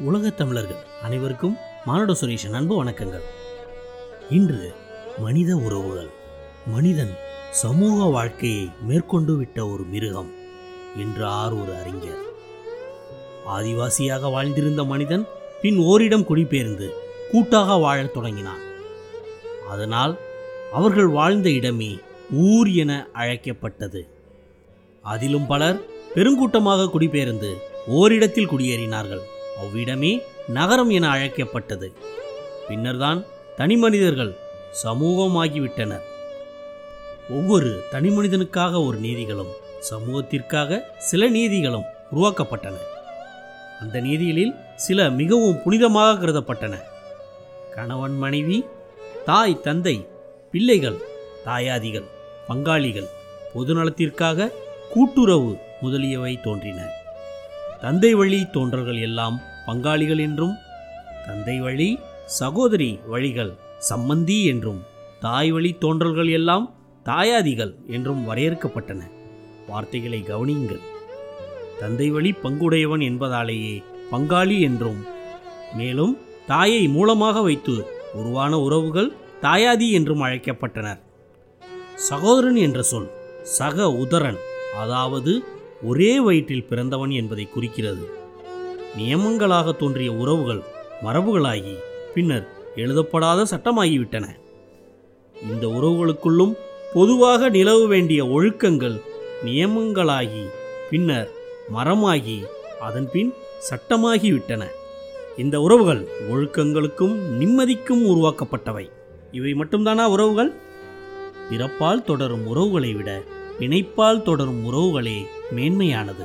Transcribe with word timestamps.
உலகத் 0.00 0.36
தமிழர்கள் 0.36 0.86
அனைவருக்கும் 1.02 1.56
மானுட 1.84 2.12
சுரேஷன் 2.12 2.52
அன்பு 2.52 2.84
வணக்கங்கள். 2.84 3.22
இன்று 4.30 4.74
மனித 5.18 5.56
உறவுகள் 5.56 6.08
மனிதன் 6.66 7.14
சமூக 7.50 8.04
வாழ்க்கையை 8.04 8.70
மேற்கொண்டு 8.82 9.36
விட்ட 9.36 9.66
ஒரு 9.66 9.82
மிருகம் 9.82 10.30
என்று 10.96 11.26
ஆரூர் 11.26 11.80
அறிஞர். 11.80 12.24
ஆதிவாசியாக 13.48 14.30
வாழ்ந்திருந்த 14.30 14.86
மனிதன் 14.86 15.26
பின் 15.62 15.78
ஓரிடம் 15.78 16.24
குடிபெயர்ந்து 16.24 16.92
கூட்டாக 17.30 17.74
வாழத் 17.74 18.14
தொடங்கினான். 18.14 18.60
அதனால் 19.68 20.18
அவர்கள் 20.72 21.06
வாழ்ந்த 21.06 21.50
இடமே 21.50 21.98
ஊர் 22.32 22.68
என 22.68 23.08
அழைக்கப்பட்டது. 23.12 24.08
அதிலும் 25.02 25.46
பலர் 25.46 25.80
பெருங்கூட்டமாக 26.14 26.90
குடிபெயர்ந்து 26.90 27.56
ஓரிடத்தில் 27.86 28.50
குடியேறினார்கள். 28.50 29.22
அவ்விடமே 29.56 30.22
நகரம் 30.48 30.90
என 30.90 31.08
அழைக்கப்பட்டது. 31.08 31.92
பின்னர்தான் 32.68 33.24
தனிமனிதர்கள் 33.56 34.36
சமூகமாகிவிட்டனர். 34.82 36.02
ஒவ்வொரு 37.30 37.82
தனிமனிதனுக்காக 37.92 38.86
ஒரு 38.86 38.98
நீதிகளும் 38.98 39.52
சமூகத்திற்காக 39.90 40.80
சில 40.98 41.28
நீதிகளும் 41.28 41.84
உருவாக்கப்பட்டன. 42.12 42.74
அந்த 43.80 44.00
நீதிகளில் 44.00 44.54
சில 44.76 45.10
மிகவும் 45.10 45.60
புனிதமாக 45.64 46.18
கருதப்பட்டன. 46.18 46.74
கணவன் 47.74 48.16
மனைவி 48.16 48.64
தாய் 49.24 49.60
தந்தை 49.60 50.06
பிள்ளைகள் 50.52 50.96
தாயாதிகள் 51.44 52.04
பங்காளிகள் 52.48 53.08
பொதுநலத்திற்காக 53.54 54.52
கூட்டுறவு 54.90 55.58
முதலியவை 55.80 56.40
தோன்றின. 56.40 57.04
தந்தை 57.80 58.14
வழி 58.14 58.38
தோன்றல்கள் 58.50 59.00
எல்லாம் 59.00 59.36
பங்காளிகள் 59.66 60.20
என்றும் 60.20 60.54
தந்தை 61.26 61.56
வழி 61.60 61.88
சகோதரி 62.38 62.90
வழிகள் 63.06 63.52
சம்மந்தி 63.88 64.38
என்றும் 64.44 64.80
தாய் 65.20 65.50
வழி 65.50 65.70
தோன்றல்கள் 65.78 66.30
எல்லாம் 66.30 66.66
தாயாதிகள் 67.06 67.72
என்றும் 67.86 68.22
வரையறுக்கப்பட்டன. 68.28 69.00
வார்த்தைகளை 69.68 70.20
கவனியுங்கள். 70.26 70.82
தந்தை 71.80 72.08
வழி 72.10 72.30
பங்குடையவன் 72.42 73.02
என்பதாலேயே 73.02 73.82
பங்காளி 74.12 74.60
என்றும் 74.60 75.00
மேலும் 75.76 76.14
தாயை 76.46 76.88
மூலமாக 76.88 77.42
வைத்து 77.42 77.74
உருவான 78.14 78.58
உறவுகள் 78.58 79.10
தாயாதி 79.42 79.88
என்றும் 79.90 80.24
அழைக்கப்பட்டனர். 80.24 81.00
சகோதரன் 82.08 82.56
என்ற 82.56 82.82
சொல் 82.82 83.10
சக 83.42 83.90
உதரன் 84.04 84.40
அதாவது 84.80 85.32
ஒரே 85.82 86.20
வயிற்றில் 86.20 86.64
பிறந்தவன் 86.64 87.10
என்பதை 87.10 87.48
குறிக்கிறது. 87.48 88.08
நியமங்களாக 88.98 89.76
தோன்றிய 89.76 90.12
உறவுகள் 90.12 90.62
மரபுகளாகி 91.04 91.74
பின்னர் 92.14 92.48
எழுதப்படாத 92.76 93.42
சட்டமாகிவிட்டன. 93.42 94.28
இந்த 95.50 95.66
உறவுகளுக்குள்ளும் 95.66 96.56
பொதுவாக 96.94 97.48
நிலவ 97.48 97.86
வேண்டிய 97.86 98.24
ஒழுக்கங்கள் 98.24 99.00
நியமங்களாகி 99.44 100.44
பின்னர் 100.90 101.30
மரமாகி 101.74 102.44
அதன்பின் 102.80 103.34
சட்டமாகிவிட்டன. 103.70 104.64
இந்த 105.36 105.60
உறவுகள் 105.60 106.08
ஒழுக்கங்களுக்கும் 106.30 107.16
நிம்மதிக்கும் 107.40 108.06
உருவாக்கப்பட்டவை. 108.06 108.90
இவை 109.32 109.52
மட்டும்தானா 109.52 110.04
உறவுகள்? 110.04 110.52
பிறப்பால் 111.50 112.04
தொடரும் 112.04 112.46
உறவுகளை 112.46 112.92
விட 112.92 113.22
பிணைப்பால் 113.58 114.22
தொடரும் 114.22 114.72
உறவுகளே 114.72 115.18
மேன்மையானது. 115.56 116.24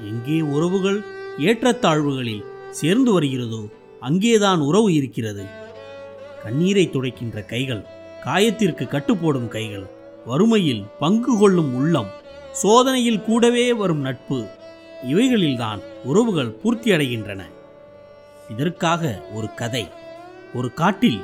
எங்கே 0.00 0.40
உறவுகள் 0.40 0.98
ஏற்றத்தாழ்வுகளில் 1.38 2.44
சேர்ந்து 2.70 3.12
வருகிறதோ 3.12 3.62
அங்கேதான் 4.00 4.60
உறவு 4.60 4.94
இருக்கிறது. 4.94 5.44
கண்ணீரை 6.42 6.90
துடைக்கின்ற 6.90 7.38
கைகள் 7.42 7.84
காயத்திற்கு 8.24 8.84
கட்டுப்போடும் 8.86 9.48
கைகள் 9.48 9.86
வறுமையில் 10.26 10.84
பங்கு 10.98 11.38
கொள்ளும் 11.38 11.74
உள்ளம் 11.74 12.10
சோதனையில் 12.52 13.24
கூடவே 13.24 13.72
வரும் 13.72 14.00
நட்பு 14.00 14.38
இவைகளில்தான் 15.08 15.80
உறவுகள் 16.04 16.56
பூர்த்தியடைகின்றன 16.64 17.42
இதற்காக 18.50 19.22
ஒரு 19.34 19.48
கதை 19.54 19.84
ஒரு 20.54 20.74
காட்டில் 20.74 21.20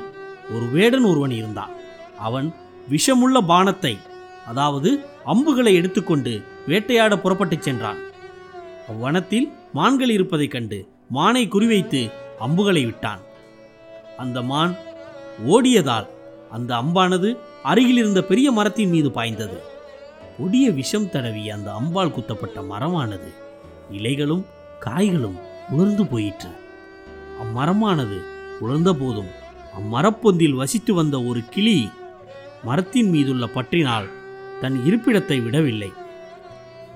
ஒரு 0.55 0.65
வேடன் 0.65 1.03
ஒருவன் 1.03 1.31
இருந்தான். 1.31 1.73
அவன் 2.17 2.53
விஷமுள்ள 2.89 3.37
பானத்தை 3.47 3.97
அதாவது 4.45 5.05
அம்புகளை 5.25 5.75
எடுத்துக்கொண்டு 5.75 6.41
வேட்டையாட 6.67 7.17
புறப்பட்டுச் 7.17 7.61
சென்றான். 7.61 7.97
அவ்வனத்தில் 8.87 9.51
மான்கள் 9.73 10.09
இருப்பதைக் 10.09 10.51
கண்டு 10.51 10.87
மானை 11.13 11.49
குறிவைத்து 11.49 12.11
அம்புகளை 12.39 12.85
விட்டான். 12.85 13.19
அந்த 14.17 14.41
மான் 14.41 14.75
ஓடியதால் 15.47 16.07
அந்த 16.51 16.75
அம்பானது 16.75 17.37
அருகில் 17.63 17.97
இருந்த 17.97 18.23
பெரிய 18.23 18.51
மரத்தின் 18.51 18.89
மீது 18.89 19.11
பாய்ந்தது. 19.11 19.61
கொடிய 20.37 20.71
விஷம் 20.71 21.09
தடவி 21.09 21.49
அந்த 21.49 21.71
அம்பால் 21.71 22.11
குத்தப்பட்ட 22.11 22.61
மரமானது 22.61 23.33
இலைகளும் 23.91 24.45
காய்களும் 24.79 25.37
உலர்ந்து 25.69 26.05
போயிற்று. 26.05 26.49
அம்மரமானது 27.43 28.21
உலர்ந்த 28.59 28.93
போதும் 28.93 29.31
அம்மரப்பொந்தில் 29.79 30.55
வசித்து 30.55 30.93
வந்த 30.93 31.23
ஒரு 31.23 31.41
கிளி 31.49 31.89
மரத்தின் 32.63 33.09
மீதுள்ள 33.09 33.45
பற்றினால் 33.45 34.05
தன் 34.65 34.77
இருப்பிடத்தை 34.85 35.43
விடவில்லை. 35.43 35.91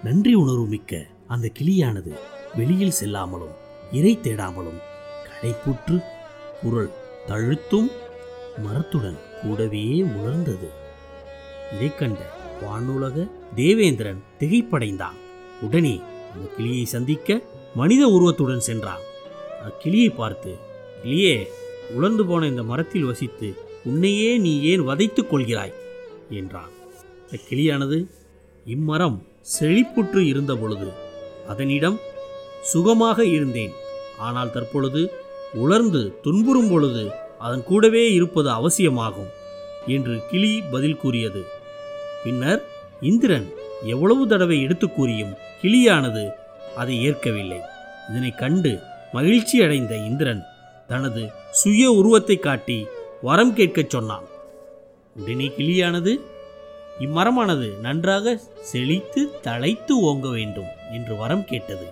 நன்றி 0.04 0.34
உணர்வு 0.34 0.66
மிக்க 0.66 1.06
அந்த 1.28 1.52
கிளியானது 1.60 2.12
வெளியில் 2.56 2.94
செல்லாமலும் 3.02 3.56
இறை 3.92 4.20
தேடாமலும் 4.24 4.80
கடைப்புற்று 5.26 6.04
குரல் 6.62 6.94
தழுத்தும் 7.28 7.92
மரத்துடன் 8.58 9.20
கூடவே 9.42 10.02
உணர்ந்தது 10.02 10.70
இதை 11.74 11.96
கண்ட 11.96 12.20
வானுலக 12.62 13.30
தேவேந்திரன் 13.56 14.24
திகைப்படைந்தான். 14.40 15.18
உடனே 15.62 16.02
அந்த 16.34 16.50
கிளியை 16.58 16.86
சந்திக்க 16.86 17.42
மனித 17.76 18.08
உருவத்துடன் 18.08 18.60
சென்றான். 18.60 19.06
அக்கிளியை 19.68 20.16
பார்த்து 20.16 20.58
கிளியே 21.04 21.48
உலர்ந்து 21.92 22.26
போன 22.26 22.48
இந்த 22.48 22.64
மரத்தில் 22.64 23.04
வசித்து 23.04 23.56
உன்னையே 23.84 24.38
நீ 24.38 24.62
ஏன் 24.62 24.88
வதைத்துக் 24.88 25.32
கொள்கிறாய்? 25.32 25.74
என்றான். 26.30 26.78
அக்கிளியானது 27.36 27.98
இம்மரம் 28.66 29.18
செழிப்புற்று 29.54 30.22
இருந்த 30.32 30.54
பொழுது 30.56 30.90
அதனிடம் 31.52 31.98
சுகமாக 32.72 33.26
இருந்தேன். 33.36 33.74
ஆனால் 34.28 34.52
தற்பொழுது 34.52 35.02
உலர்ந்து 35.64 36.02
துன்புறும் 36.22 36.70
பொழுது 36.72 37.04
அதன் 37.46 37.64
கூடவே 37.64 38.04
இருப்பது 38.14 38.50
அவசியமாகும் 38.50 39.30
என்று 39.88 40.16
கிளி 40.30 40.52
பதில் 40.72 40.98
கூறியது. 40.98 41.42
பின்னர் 42.24 42.62
இந்திரன் 43.02 43.48
எவ்வளவு 43.94 44.24
தடவை 44.28 44.58
எடுத்து 44.62 44.88
கூறியும் 44.90 45.34
கிளியானது 45.62 46.24
அதை 46.76 46.96
ஏற்கவில்லை. 47.04 47.60
இதனை 48.10 48.32
கண்டு 48.42 48.72
மகிழ்ச்சி 49.14 49.58
அடைந்த 49.66 49.94
இந்திரன் 50.10 50.42
தனது 50.88 51.24
சுய 51.52 51.92
உருவத்தை 51.92 52.38
காட்டி 52.40 52.78
வரம் 53.22 53.54
கேட்கச் 53.54 53.94
சொன்னான். 53.96 54.28
உடனே 55.16 55.48
கிளியானது 55.58 56.12
இம்மரமானது 57.00 57.80
நன்றாக 57.80 58.42
செழித்து 58.62 59.40
தழைத்து 59.44 59.92
ஓங்க 59.92 60.30
வேண்டும் 60.30 60.68
என்று 60.92 61.16
வரம் 61.16 61.46
கேட்டது. 61.46 61.86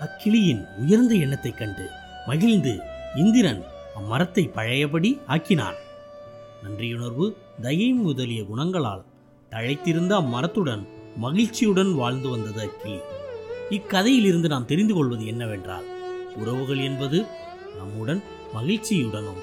அக்கிளியின் 0.00 0.64
உயர்ந்த 0.78 1.14
எண்ணத்தைக் 1.14 1.56
கண்டு 1.56 1.88
மகிழ்ந்து 2.26 2.78
இந்திரன் 3.14 3.64
அம்மரத்தை 3.96 4.52
பழையபடி 4.52 5.20
ஆக்கினான். 5.26 5.74
நன்றியுணர்வு 6.64 7.34
தயை 7.60 7.90
முதலிய 7.90 8.42
குணங்களால் 8.42 9.04
தழைத்திருந்த 9.50 10.12
அம்மரத்துடன் 10.14 10.86
மகிழ்ச்சியுடன் 11.16 11.94
வாழ்ந்து 11.94 12.28
வந்தது 12.28 12.60
அக்கிளி. 12.60 12.98
இக்கதையிலிருந்து 13.70 14.48
நாம் 14.48 14.66
தெரிந்து 14.66 14.94
கொள்வது 14.94 15.26
என்னவென்றால் 15.26 15.84
உறவுகள் 16.36 16.78
என்பது 16.78 17.24
நம்முடன் 17.78 18.22
மகிழ்ச்சியுடனும் 18.54 19.42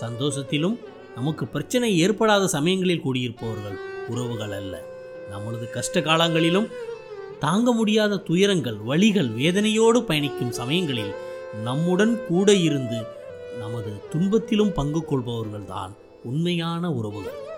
சந்தோஷத்திலும் 0.00 0.78
நமக்கு 1.14 1.46
பிரச்சனை 1.46 1.98
ஏற்படாத 1.98 2.46
சமயங்களில் 2.46 3.04
கூடியிருப்பவர்கள் 3.04 3.90
உறவுகள் 4.08 4.50
அல்ல. 4.50 4.84
நம்மளது 5.32 5.70
கஷ்ட 5.70 6.02
காலங்களிலும் 6.02 6.68
தாங்க 7.38 7.72
முடியாத 7.72 8.16
துயரங்கள் 8.16 8.76
வழிகள் 8.76 9.28
வேதனையோடு 9.28 10.02
பயணிக்கும் 10.02 10.52
சமயங்களில் 10.52 11.14
நம்முடன் 11.62 12.26
கூட 12.26 12.54
இருந்து 12.54 13.06
நமது 13.58 13.92
துன்பத்திலும் 14.12 14.72
பங்கு 14.72 15.00
கொள்பவர்கள்தான் 15.00 15.90
உண்மையான 16.24 16.92
உறவுகள். 16.92 17.50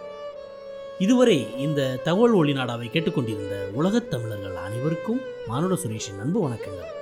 இதுவரை 0.99 1.47
இந்த 1.59 1.97
தகவல் 1.97 2.35
ஒளிநாடாவை 2.35 2.91
கேட்டுக்கொண்டிருந்த 2.91 3.69
உலகத் 3.73 4.11
தமிழர்கள் 4.11 4.57
அனைவருக்கும் 4.57 5.21
மானுட 5.47 5.75
சுரேஷின் 5.75 6.21
அன்பு 6.21 6.49
வணக்கங்கள். 6.49 6.93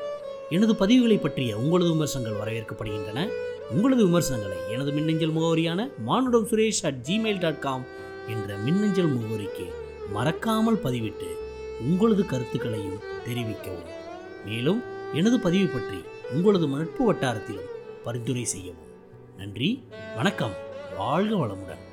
எனது 0.51 0.73
பதிவுகளை 0.73 1.21
பற்றிய 1.21 1.57
உங்களது 1.57 1.91
விமர்சனங்கள் 1.91 2.39
வரவேற்கப்படுகின்றன. 2.39 3.29
உங்களது 3.71 4.05
விமர்சனங்களை 4.05 4.57
எனது 4.71 4.93
மின்னஞ்சல் 4.93 5.35
முகவரியான 5.35 5.89
மானுடம் 5.99 6.49
Suresh 6.49 6.83
at 6.83 7.05
Gmail 7.09 7.39
dot 7.39 7.61
com 7.61 8.01
என்ற 8.29 8.57
மின்னஞ்சல் 8.57 9.17
முகவரிக்கு 9.17 9.73
மறக்காமல் 10.13 10.81
பதிவிட்டு 10.85 11.29
உங்களது 11.81 12.27
கருத்துக்களையும் 12.27 13.01
தெரிவிக்கவும். 13.25 13.91
மேலும் 14.45 14.83
எனது 15.15 15.41
பதிவு 15.41 15.67
பற்றி 15.69 16.05
உங்களது 16.33 16.69
நட்பு 16.69 17.13
வட்டாரத்திலும் 17.13 17.71
பரிந்துரை 18.05 18.45
செய்யவும். 18.45 18.91
நன்றி 19.37 19.85
வணக்கம் 20.17 20.53
வாழ்க 20.97 21.37
வளமுடன். 21.37 21.92